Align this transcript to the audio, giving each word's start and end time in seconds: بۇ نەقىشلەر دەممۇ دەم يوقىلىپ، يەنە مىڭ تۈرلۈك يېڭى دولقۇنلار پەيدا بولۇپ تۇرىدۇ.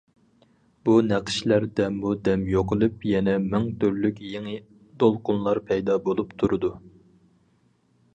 بۇ 0.87 0.93
نەقىشلەر 1.07 1.65
دەممۇ 1.79 2.13
دەم 2.27 2.45
يوقىلىپ، 2.53 3.05
يەنە 3.09 3.35
مىڭ 3.43 3.67
تۈرلۈك 3.83 4.23
يېڭى 4.29 4.55
دولقۇنلار 5.05 5.61
پەيدا 5.69 5.99
بولۇپ 6.09 6.33
تۇرىدۇ. 6.41 6.73